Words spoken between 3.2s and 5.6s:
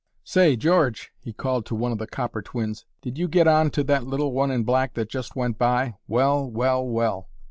get on to that little one in black that just went